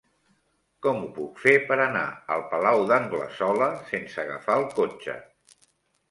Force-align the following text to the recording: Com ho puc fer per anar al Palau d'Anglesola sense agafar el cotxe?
Com 0.85 1.01
ho 1.01 1.09
puc 1.17 1.41
fer 1.41 1.51
per 1.67 1.75
anar 1.83 2.05
al 2.35 2.45
Palau 2.53 2.81
d'Anglesola 2.91 3.67
sense 3.91 4.17
agafar 4.23 4.55
el 4.63 4.67
cotxe? 4.81 5.19